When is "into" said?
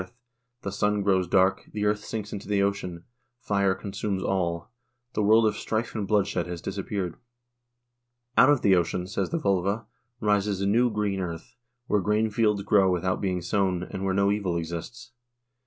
2.33-2.47